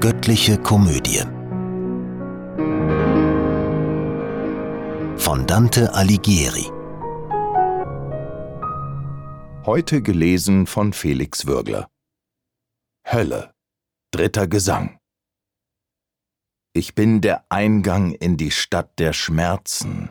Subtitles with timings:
[0.00, 1.24] Göttliche Komödie.
[5.16, 6.70] Von Dante Alighieri.
[9.66, 11.90] Heute gelesen von Felix Würgler.
[13.04, 13.52] Hölle
[14.12, 15.00] Dritter Gesang.
[16.74, 20.10] Ich bin der Eingang in die Stadt der Schmerzen,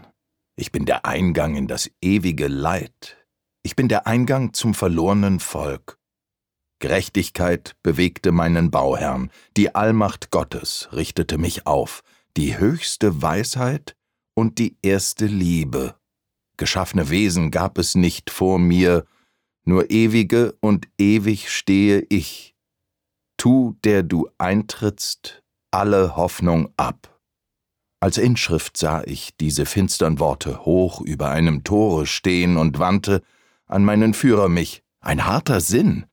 [0.58, 3.26] ich bin der Eingang in das ewige Leid,
[3.64, 5.98] ich bin der Eingang zum verlorenen Volk.
[6.80, 12.04] Gerechtigkeit bewegte meinen Bauherrn, die Allmacht Gottes richtete mich auf,
[12.36, 13.96] die höchste Weisheit
[14.36, 15.96] und die erste Liebe.
[16.58, 19.06] Geschaffene Wesen gab es nicht vor mir,
[19.64, 22.56] nur ewige und ewig stehe ich.
[23.38, 27.20] Tu, der du eintrittst, alle Hoffnung ab.
[28.00, 33.24] Als Inschrift sah ich diese finstern Worte hoch über einem Tore stehen und wandte
[33.66, 36.06] an meinen Führer mich, ein harter Sinn,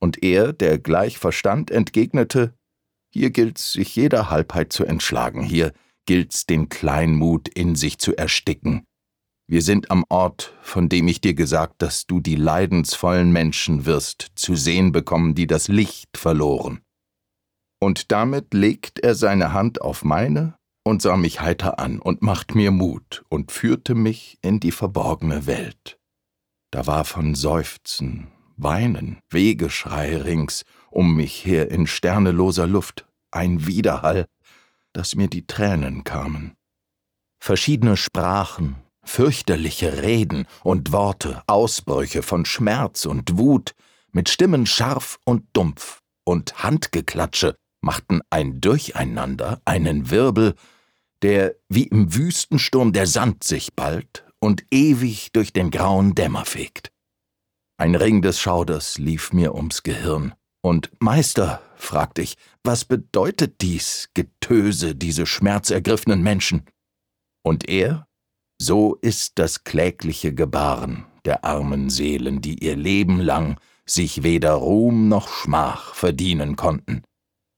[0.00, 2.54] und er, der gleich verstand, entgegnete
[3.12, 5.72] Hier gilt's, sich jeder Halbheit zu entschlagen, hier
[6.06, 8.84] gilt's, den Kleinmut in sich zu ersticken.
[9.48, 14.32] Wir sind am Ort, von dem ich dir gesagt, dass du die leidensvollen Menschen wirst
[14.34, 16.80] zu sehen bekommen, die das Licht verloren.
[17.80, 22.54] Und damit legt er seine Hand auf meine und sah mich heiter an und macht
[22.54, 25.98] mir Mut und führte mich in die verborgene Welt.
[26.72, 34.26] Da war von Seufzen Weinen, Wegeschrei rings um mich her in sterneloser Luft, ein Widerhall,
[34.92, 36.56] dass mir die Tränen kamen.
[37.38, 43.74] Verschiedene Sprachen, fürchterliche Reden und Worte, Ausbrüche von Schmerz und Wut,
[44.12, 50.54] mit Stimmen scharf und dumpf und Handgeklatsche machten ein Durcheinander, einen Wirbel,
[51.22, 56.90] der wie im Wüstensturm der Sand sich ballt und ewig durch den grauen Dämmer fegt.
[57.78, 60.34] Ein Ring des Schauders lief mir ums Gehirn.
[60.62, 66.64] Und Meister, fragte ich, was bedeutet dies Getöse, diese schmerzergriffenen Menschen?
[67.44, 68.06] Und er?
[68.58, 75.08] So ist das klägliche Gebaren der armen Seelen, die ihr Leben lang sich weder Ruhm
[75.08, 77.02] noch Schmach verdienen konnten.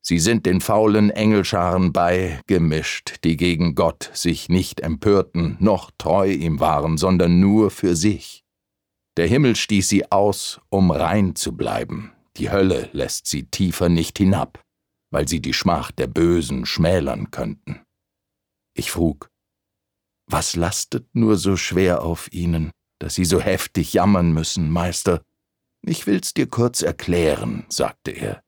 [0.02, 6.60] Sie sind den faulen Engelscharen beigemischt, die gegen Gott sich nicht empörten, noch treu ihm
[6.60, 8.42] waren, sondern nur für sich.
[9.18, 14.16] Der Himmel stieß sie aus, um rein zu bleiben, die Hölle lässt sie tiefer nicht
[14.16, 14.62] hinab,
[15.10, 17.80] weil sie die Schmach der Bösen schmälern könnten.
[18.76, 19.28] Ich frug,
[20.30, 22.70] was lastet nur so schwer auf ihnen,
[23.00, 25.24] dass sie so heftig jammern müssen, Meister?
[25.84, 28.44] Ich will's dir kurz erklären, sagte er.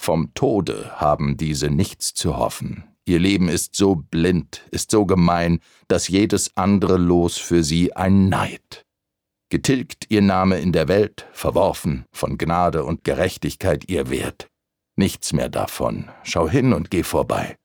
[0.00, 2.84] Vom Tode haben diese nichts zu hoffen.
[3.04, 8.30] Ihr Leben ist so blind, ist so gemein, dass jedes andere Los für sie ein
[8.30, 8.86] Neid
[9.50, 14.48] getilgt ihr Name in der Welt, verworfen, von Gnade und Gerechtigkeit ihr Wert.
[14.96, 17.56] Nichts mehr davon, schau hin und geh vorbei.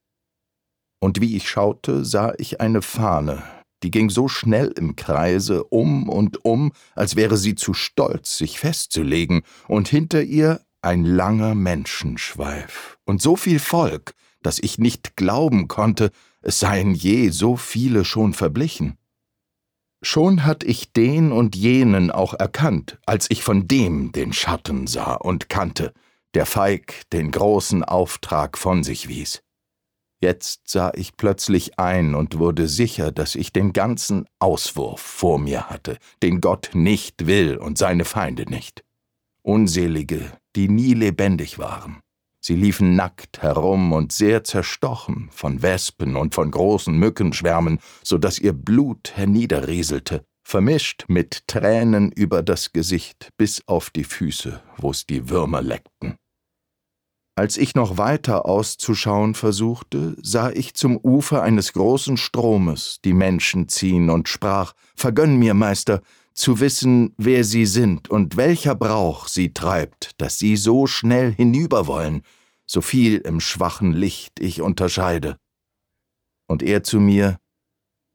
[0.99, 3.43] Und wie ich schaute, sah ich eine Fahne,
[3.83, 8.59] die ging so schnell im Kreise um und um, als wäre sie zu stolz, sich
[8.59, 15.67] festzulegen, und hinter ihr ein langer Menschenschweif und so viel Volk, dass ich nicht glauben
[15.67, 18.97] konnte, es seien je so viele schon verblichen.
[20.07, 25.15] Schon hatt ich den und jenen auch erkannt, als ich von dem den Schatten sah
[25.15, 25.93] und kannte,
[26.35, 29.41] der feig den großen Auftrag von sich wies.
[30.21, 35.71] Jetzt sah ich plötzlich ein und wurde sicher, dass ich den ganzen Auswurf vor mir
[35.71, 38.83] hatte, den Gott nicht will und seine Feinde nicht.
[39.41, 40.21] Unselige,
[40.55, 42.01] die nie lebendig waren,
[42.47, 48.37] Sie liefen nackt herum und sehr zerstochen von Wespen und von großen Mückenschwärmen, so dass
[48.37, 55.27] ihr Blut herniederrieselte, vermischt mit Tränen über das Gesicht bis auf die Füße, wo's die
[55.31, 56.17] Würmer leckten.
[57.35, 63.69] Als ich noch weiter auszuschauen versuchte, sah ich zum Ufer eines großen Stromes die Menschen
[63.69, 66.03] ziehen und sprach Vergönn mir, Meister,
[66.35, 71.87] zu wissen, wer sie sind und welcher Brauch sie treibt, dass sie so schnell hinüber
[71.87, 72.21] wollen,
[72.65, 75.37] so viel im schwachen Licht ich unterscheide.
[76.47, 77.37] Und er zu mir,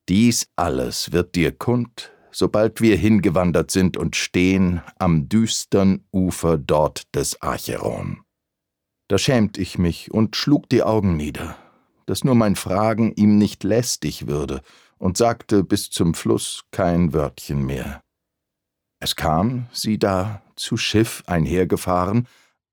[0.09, 7.15] dies alles wird dir kund, sobald wir hingewandert sind und stehen am düstern Ufer dort
[7.15, 8.23] des Acheron.
[9.09, 11.57] Da schämt ich mich und schlug die Augen nieder,
[12.07, 14.63] dass nur mein Fragen ihm nicht lästig würde,
[15.01, 18.03] und sagte bis zum Fluss kein Wörtchen mehr.
[19.01, 22.29] Es kam, sieh da, zu Schiff einhergefahren,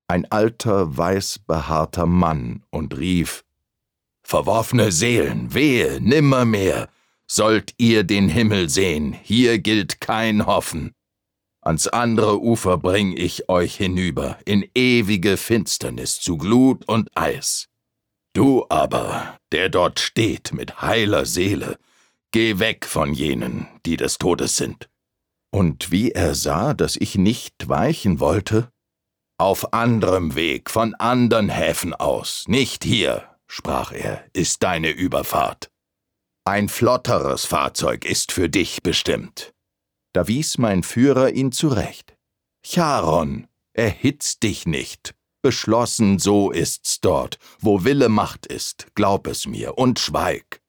[0.07, 3.43] ein alter, weißbehaarter Mann und rief
[4.23, 6.89] Verworfene Seelen, wehe, nimmermehr,
[7.27, 10.93] sollt ihr den Himmel sehen, hier gilt kein Hoffen.
[11.61, 17.67] Ans andere Ufer bring ich euch hinüber, in ewige Finsternis zu Glut und Eis.
[18.33, 21.77] Du aber, der dort steht mit heiler Seele,
[22.31, 24.89] geh weg von jenen, die des Todes sind.
[25.51, 28.71] Und wie er sah, dass ich nicht weichen wollte,
[29.37, 35.69] auf anderem Weg, von andern Häfen aus, nicht hier, sprach er, ist deine Überfahrt.
[36.43, 39.53] Ein flotteres Fahrzeug ist für dich bestimmt.
[40.13, 42.15] Da wies mein Führer ihn zurecht.
[42.65, 45.13] Charon, erhitz dich nicht.
[45.43, 47.37] Beschlossen, so ist's dort.
[47.59, 50.61] Wo Wille Macht ist, glaub es mir und schweig.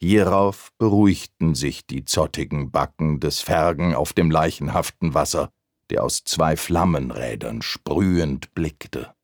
[0.00, 5.50] Hierauf beruhigten sich die zottigen Backen des Fergen auf dem leichenhaften Wasser,
[5.90, 9.14] der aus zwei Flammenrädern sprühend blickte.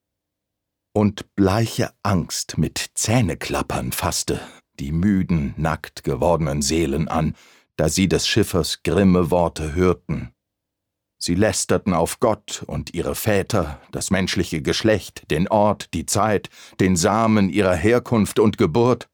[0.92, 4.40] Und bleiche Angst mit Zähneklappern fasste
[4.78, 7.34] die müden, nackt gewordenen Seelen an,
[7.76, 10.30] da sie des Schiffers grimme Worte hörten.
[11.18, 16.50] Sie lästerten auf Gott und ihre Väter, das menschliche Geschlecht, den Ort, die Zeit,
[16.80, 19.08] den Samen ihrer Herkunft und Geburt.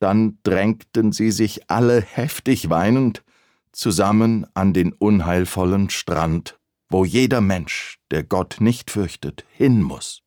[0.00, 3.22] Dann drängten sie sich alle heftig weinend
[3.72, 6.58] zusammen an den unheilvollen Strand,
[6.94, 10.22] wo jeder Mensch, der Gott nicht fürchtet, hin muss.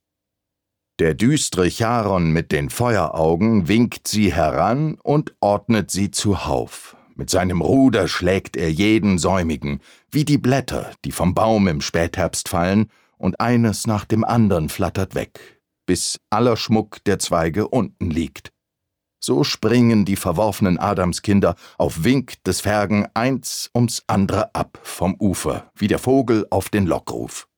[0.98, 6.94] Der düstre Charon mit den Feueraugen winkt sie heran und ordnet sie zuhauf.
[7.14, 9.80] Mit seinem Ruder schlägt er jeden Säumigen,
[10.10, 15.14] wie die Blätter, die vom Baum im Spätherbst fallen, und eines nach dem andern flattert
[15.14, 18.52] weg, bis aller Schmuck der Zweige unten liegt.
[19.20, 25.70] So springen die verworfenen Adamskinder auf Wink des Fergen eins ums andere ab vom Ufer,
[25.74, 27.48] wie der Vogel auf den Lockruf.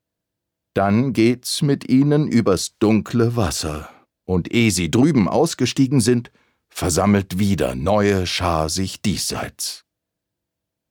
[0.75, 3.91] Dann geht's mit ihnen übers dunkle Wasser,
[4.25, 6.31] und ehe sie drüben ausgestiegen sind,
[6.69, 9.85] versammelt wieder neue Schar sich diesseits.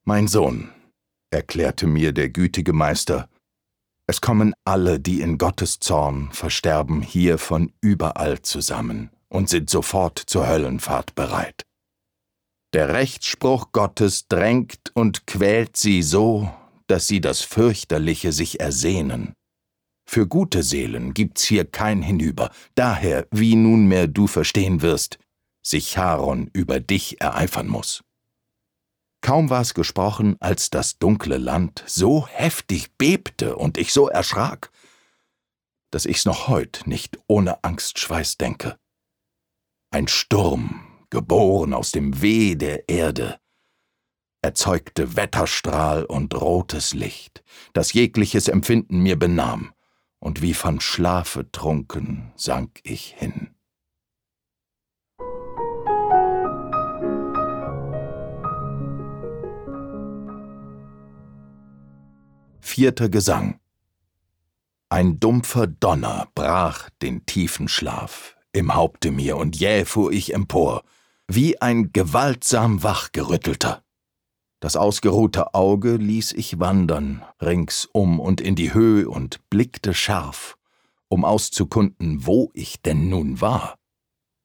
[0.03, 0.69] Mein Sohn,
[1.31, 3.29] erklärte mir der gütige Meister,
[4.05, 10.19] es kommen alle, die in Gottes Zorn versterben, hier von überall zusammen und sind sofort
[10.19, 11.63] zur Höllenfahrt bereit.
[12.73, 16.51] Der Rechtsspruch Gottes drängt und quält sie so,
[16.87, 19.33] dass sie das Fürchterliche sich ersehnen.
[20.07, 25.19] Für gute Seelen gibt's hier kein Hinüber, daher, wie nunmehr du verstehen wirst,
[25.63, 28.01] sich Charon über dich ereifern muss.
[29.21, 34.71] Kaum war's gesprochen, als das dunkle Land so heftig bebte und ich so erschrak,
[35.91, 38.77] dass ich's noch heut nicht ohne Angstschweiß denke.
[39.91, 43.39] Ein Sturm, geboren aus dem Weh der Erde,
[44.43, 47.43] erzeugte Wetterstrahl und rotes Licht,
[47.73, 49.73] das jegliches Empfinden mir benahm,
[50.19, 53.55] und wie von Schlafe trunken sank ich hin.
[62.61, 63.59] Vierter Gesang
[64.89, 70.83] Ein dumpfer Donner brach den tiefen Schlaf im Haupte mir, und jäh fuhr ich empor,
[71.27, 73.83] wie ein gewaltsam wachgerüttelter.
[74.59, 80.57] Das ausgeruhte Auge ließ ich wandern, ringsum und in die Höhe und blickte scharf,
[81.07, 83.75] um auszukunden, wo ich denn nun war.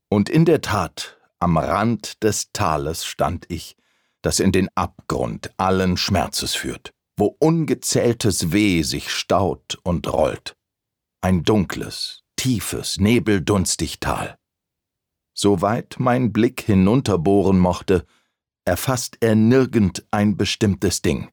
[0.09, 3.77] Und in der Tat, am Rand des Tales stand ich,
[4.23, 10.57] das in den Abgrund allen Schmerzes führt, wo ungezähltes Weh sich staut und rollt.
[11.21, 14.39] Ein dunkles, tiefes, nebeldunstig Tal.
[15.33, 18.05] Soweit mein Blick hinunterbohren mochte,
[18.67, 21.31] erfasst er nirgend ein bestimmtes Ding.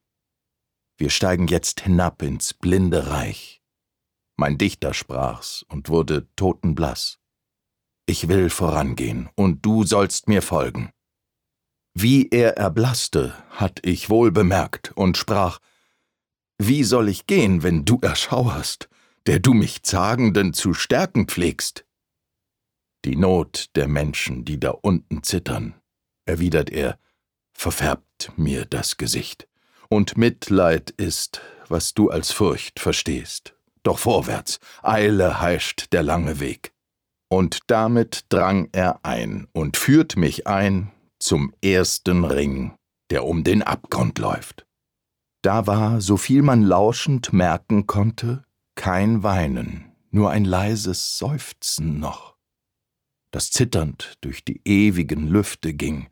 [0.95, 3.61] Wir steigen jetzt hinab ins blinde Reich.
[4.37, 7.19] Mein Dichter sprach's und wurde totenblass.
[8.05, 10.91] Ich will vorangehen, und du sollst mir folgen.
[11.93, 15.59] Wie er erblasste, hatt ich wohl bemerkt und sprach,
[16.57, 18.87] Wie soll ich gehen, wenn du erschauerst,
[19.27, 21.85] der du mich Zagenden zu stärken pflegst?
[23.05, 25.75] Die Not der Menschen, die da unten zittern,
[26.25, 26.99] erwidert er,
[27.53, 29.47] verfärbt mir das Gesicht.
[29.89, 33.55] Und Mitleid ist, was du als Furcht verstehst.
[33.83, 36.73] Doch vorwärts, Eile heischt der lange Weg.
[37.29, 42.75] Und damit drang er ein und führt mich ein zum ersten Ring,
[43.09, 44.65] der um den Abgrund läuft.
[45.41, 52.35] Da war, so viel man lauschend merken konnte, kein Weinen, nur ein leises Seufzen noch,
[53.31, 56.09] das zitternd durch die ewigen Lüfte ging,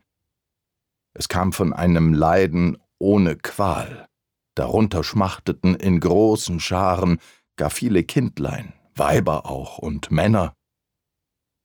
[1.12, 4.08] es kam von einem Leiden ohne Qual.
[4.54, 7.18] Darunter schmachteten in großen Scharen
[7.56, 10.54] gar viele Kindlein, Weiber auch und Männer.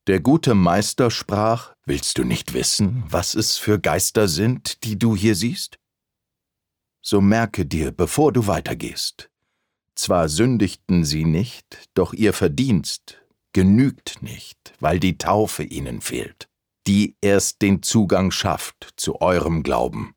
[0.08, 5.16] Der gute Meister sprach, Willst du nicht wissen, was es für Geister sind, die du
[5.16, 5.78] hier siehst?
[7.02, 9.30] so merke dir, bevor du weitergehst.
[9.96, 13.22] Zwar sündigten sie nicht, doch ihr Verdienst
[13.54, 16.50] genügt nicht, weil die Taufe ihnen fehlt,
[16.88, 20.14] die erst den Zugang schafft zu eurem Glauben.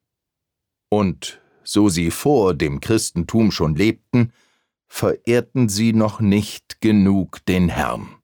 [0.91, 4.33] Und so sie vor dem Christentum schon lebten,
[4.89, 8.17] verehrten sie noch nicht genug den Herrn.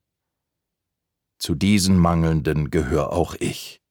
[1.38, 3.82] Zu diesen Mangelnden gehör auch ich.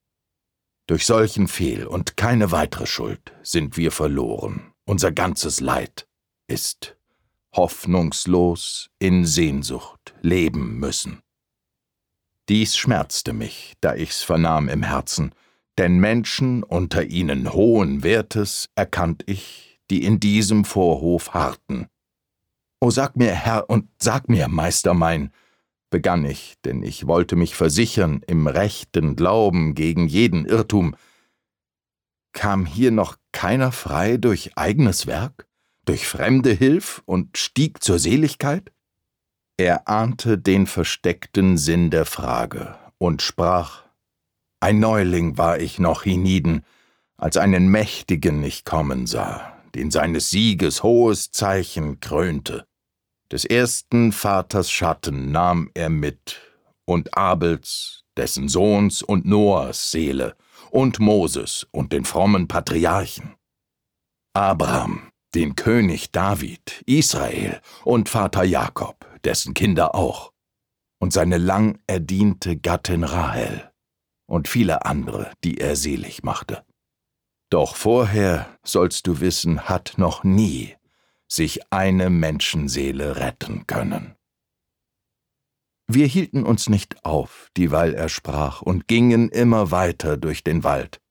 [0.87, 4.73] Durch solchen Fehl und keine weitere Schuld sind wir verloren.
[4.85, 6.07] Unser ganzes Leid
[6.47, 6.97] ist
[7.53, 11.21] hoffnungslos in Sehnsucht leben müssen.
[12.49, 15.33] Dies schmerzte mich, da ich's vernahm im Herzen,
[15.77, 21.87] denn Menschen unter ihnen hohen Wertes erkannt ich, die in diesem Vorhof harrten.
[22.81, 25.31] O sag mir, Herr, und sag mir, Meister mein,
[25.89, 30.95] begann ich, denn ich wollte mich versichern im rechten Glauben gegen jeden Irrtum.
[32.33, 35.47] Kam hier noch keiner frei durch eigenes Werk,
[35.85, 38.71] durch fremde Hilf und stieg zur Seligkeit?
[39.57, 43.83] Er ahnte den versteckten Sinn der Frage und sprach
[44.59, 46.65] Ein Neuling war ich noch hienieden,
[47.17, 52.65] als einen Mächtigen ich kommen sah, den seines Sieges hohes Zeichen krönte.
[53.31, 56.41] Des ersten Vaters Schatten nahm er mit,
[56.85, 60.35] und Abels, dessen Sohns und Noahs Seele,
[60.69, 63.35] und Moses und den frommen Patriarchen.
[64.33, 70.31] Abraham, den König David, Israel und Vater Jakob, dessen Kinder auch,
[70.99, 73.71] und seine lang erdiente Gattin Rahel
[74.25, 76.63] und viele andere, die er selig machte.
[77.49, 80.75] Doch vorher, sollst du wissen, hat noch nie
[81.27, 84.15] sich eine Menschenseele retten können.
[85.87, 91.01] Wir hielten uns nicht auf, dieweil er sprach, und gingen immer weiter durch den Wald.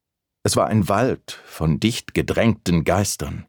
[0.45, 3.47] Es war ein Wald von dicht gedrängten Geistern.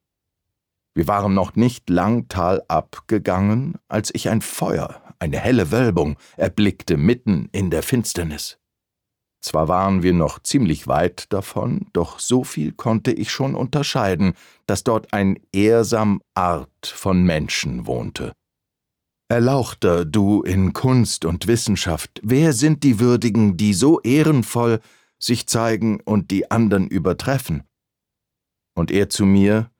[0.96, 6.98] Wir waren noch nicht lang talab gegangen, als ich ein Feuer, eine helle Wölbung, erblickte
[6.98, 8.60] mitten in der Finsternis.
[9.42, 14.36] Zwar waren wir noch ziemlich weit davon, doch so viel konnte ich schon unterscheiden,
[14.68, 18.32] dass dort ein ehrsam Art von Menschen wohnte.
[19.28, 24.80] Erlauchter, du in Kunst und Wissenschaft, wer sind die Würdigen, die so ehrenvoll
[25.20, 27.64] sich zeigen und die andern übertreffen?
[28.76, 29.72] Und er zu mir,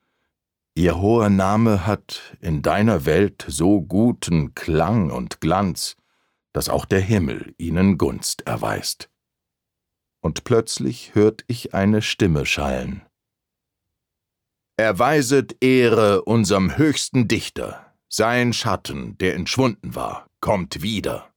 [0.75, 5.95] Ihr hoher Name hat in deiner Welt so guten Klang und Glanz,
[6.51, 9.09] dass auch der Himmel ihnen Gunst erweist
[10.23, 13.03] und plötzlich hört ich eine Stimme schallen.
[14.77, 21.31] Erweiset Ehre unserem höchsten Dichter, sein Schatten, der entschwunden war, kommt wieder.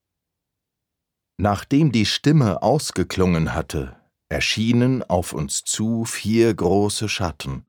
[1.37, 3.97] Nachdem die Stimme ausgeklungen hatte,
[4.31, 7.67] erschienen auf uns zu vier große Schatten,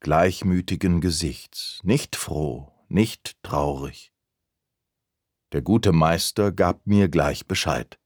[0.00, 4.12] gleichmütigen Gesichts, nicht froh, nicht traurig.
[5.52, 7.98] Der gute Meister gab mir gleich Bescheid.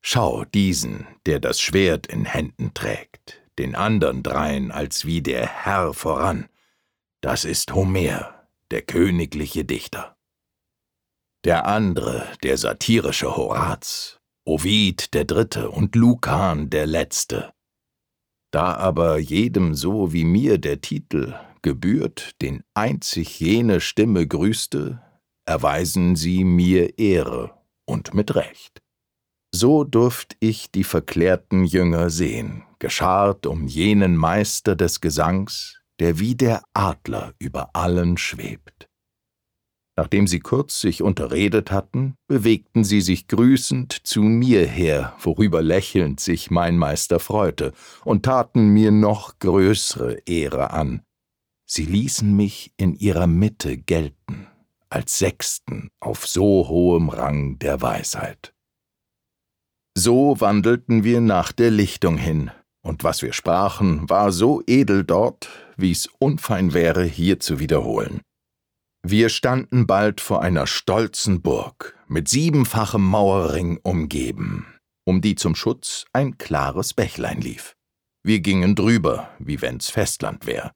[0.00, 5.94] Schau diesen, der das Schwert in Händen trägt, den andern drein als wie der Herr
[5.94, 6.48] voran.
[7.20, 10.16] Das ist Homer, der königliche Dichter.
[11.44, 17.52] Der andere, der satirische Horaz, Ovid der Dritte und Lukan der Letzte.
[18.56, 25.02] Da aber jedem so wie mir der Titel gebührt, den einzig jene Stimme grüßte,
[25.44, 27.50] erweisen sie mir Ehre
[27.84, 28.80] und mit Recht.
[29.54, 36.34] So durft ich die verklärten Jünger sehen, geschart um jenen Meister des Gesangs, der wie
[36.34, 38.85] der Adler über allen schwebt.
[39.98, 46.20] Nachdem sie kurz sich unterredet hatten, bewegten sie sich grüßend zu mir her, worüber lächelnd
[46.20, 47.72] sich mein Meister freute,
[48.04, 51.00] und taten mir noch größere Ehre an.
[51.66, 54.46] Sie ließen mich in ihrer Mitte gelten,
[54.90, 58.52] als Sechsten auf so hohem Rang der Weisheit.
[59.96, 62.50] So wandelten wir nach der Lichtung hin,
[62.82, 65.48] und was wir sprachen, war so edel dort,
[65.78, 68.20] wie's unfein wäre, hier zu wiederholen.
[69.08, 74.66] Wir standen bald vor einer stolzen Burg, mit siebenfachem Mauerring umgeben,
[75.04, 77.76] um die zum Schutz ein klares Bächlein lief.
[78.22, 80.72] Wir gingen drüber, wie wenn's Festland wär.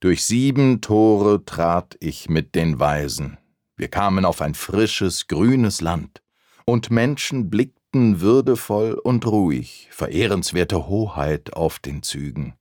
[0.00, 3.38] Durch sieben Tore trat ich mit den Weisen.
[3.76, 6.22] Wir kamen auf ein frisches, grünes Land,
[6.66, 12.54] und Menschen blickten blickten würdevoll und ruhig, verehrenswerte Hoheit auf den Zügen.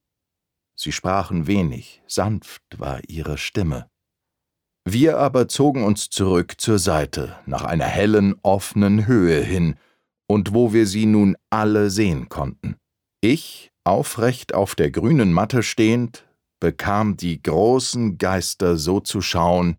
[0.76, 3.90] Sie sprachen wenig, sanft war ihre Stimme.
[4.91, 9.75] Wir aber zogen uns zurück zur Seite, nach einer hellen, offenen Höhe hin,
[10.27, 12.75] und wo wir sie nun alle sehen konnten.
[13.22, 16.27] Ich, aufrecht auf der grünen Matte stehend,
[16.60, 19.77] bekam die großen Geister so zu schauen,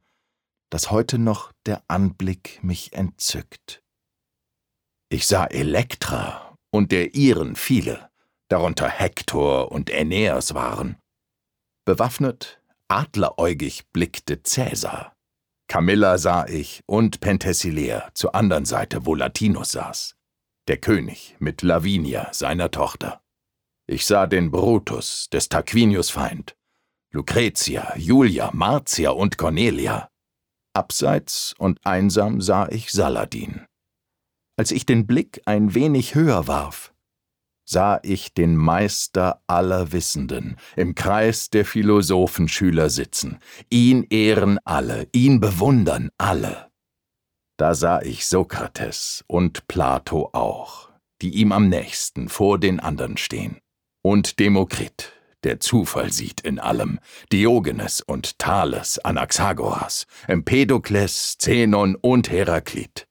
[0.71, 3.83] dass heute noch der Anblick mich entzückt.
[5.09, 8.11] Ich sah Elektra und der ihren viele,
[8.49, 10.99] darunter Hektor und Aeneas waren.
[11.85, 12.60] Bewaffnet,
[12.91, 15.15] adleräugig blickte Cäsar.
[15.69, 20.17] Camilla sah ich und Penthesilea zur anderen Seite, wo Latinus saß.
[20.67, 23.23] Der König mit Lavinia, seiner Tochter.
[23.87, 26.57] Ich sah den Brutus, des Tarquinius Feind,
[27.13, 30.09] Lucretia, Julia, Marcia und Cornelia.
[30.75, 33.67] Abseits und einsam sah ich Saladin.
[34.57, 36.93] Als ich den Blick ein wenig höher warf,
[37.71, 43.39] sah ich den Meister aller Wissenden im Kreis der Philosophenschüler sitzen.
[43.71, 46.69] Ihn ehren alle, ihn bewundern alle.
[47.57, 50.91] Da sah ich Sokrates und Plato auch,
[51.23, 53.61] die ihm am nächsten vor den anderen stehen
[54.03, 55.13] und Demokrit,
[55.45, 56.99] der Zufall sieht in allem,
[57.33, 63.07] Diogenes und Thales, Anaxagoras, Empedokles, Zenon und Heraklit.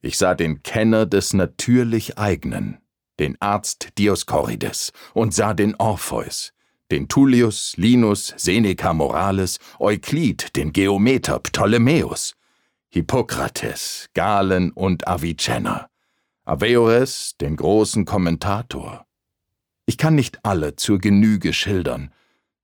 [0.00, 2.78] Ich sah den Kenner des natürlich Eignen,
[3.20, 6.52] den Arzt Dioskorides, und sah den Orpheus,
[6.90, 12.34] den Tullius, Linus, Seneca Morales, Euklid, den Geometer Ptolemäus,
[12.88, 15.88] Hippokrates, Galen und Avicenna,
[16.44, 19.06] Averroes, den großen Kommentator,
[19.90, 22.14] ich kann nicht alle zur Genüge schildern.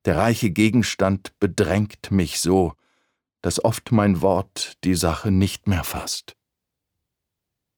[0.05, 2.75] Der reiche Gegenstand bedrängt mich so,
[3.43, 6.36] dass oft mein Wort die Sache nicht mehr fasst.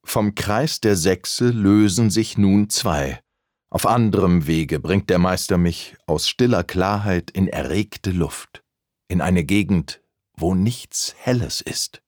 [0.08, 3.20] Vom Kreis der Sechse lösen sich nun zwei.
[3.68, 8.64] Auf anderem Wege bringt der Meister mich aus stiller Klarheit in erregte Luft,
[9.08, 10.00] in eine Gegend,
[10.34, 12.00] wo nichts Helles ist.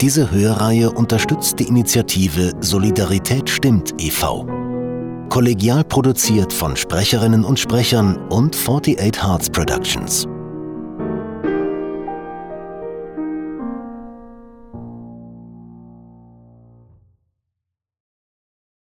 [0.00, 4.59] Diese Hörreihe unterstützt die Initiative Solidarität stimmt e.V.
[5.30, 10.26] Kollegial produziert von Sprecherinnen und Sprechern und 48 Hearts Productions.